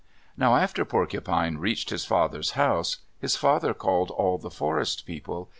Now 0.35 0.55
after 0.55 0.83
Porcupine 0.83 1.59
reached 1.59 1.91
his 1.91 2.05
father's 2.05 2.53
house, 2.53 3.01
his 3.19 3.35
father 3.35 3.75
called 3.75 4.09
all 4.09 4.39
the 4.39 4.49
Forest 4.49 5.05
People. 5.05 5.47